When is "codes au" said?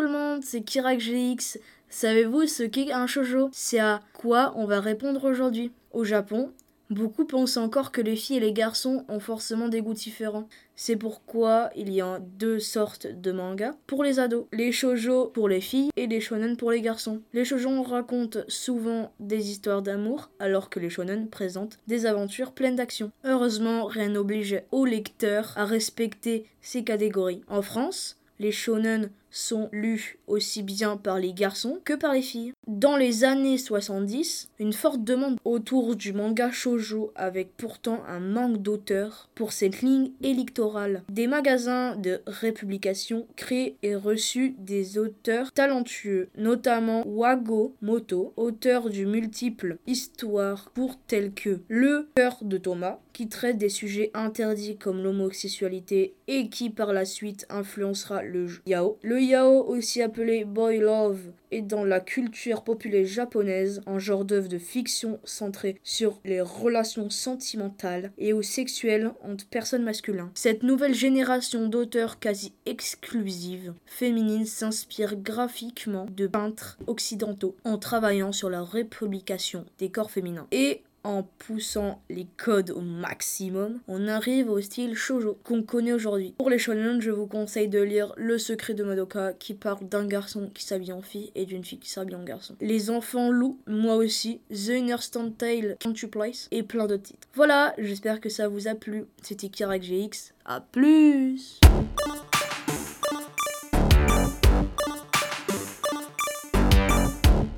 82.36-82.80